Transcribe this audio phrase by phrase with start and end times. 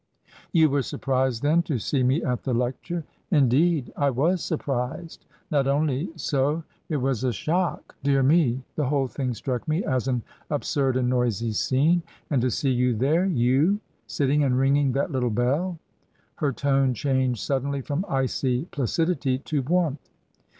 [0.51, 3.03] "You were surprised, then, to see me at the lecture?"
[3.39, 5.27] "Indeed, I was surprised.
[5.51, 7.53] Not only so— it was a TRANSITION.
[7.53, 7.95] 135 shock!
[8.03, 8.63] Dear me!
[8.77, 12.01] The whole thing struck me as an absurd and noisy scene.
[12.31, 15.77] And to see you there— ^^«/ Sitting and ringing that little bell!"
[16.37, 20.09] Her tone changed suddenly from icy placidity to warmth.